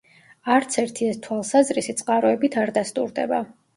[0.53, 3.45] არც ერთი ეს თვალსაზრისი წყაროებით არ დასტურდება.